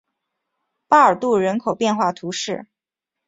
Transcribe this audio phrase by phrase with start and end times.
[0.87, 2.65] 巴尔杜人口变化图示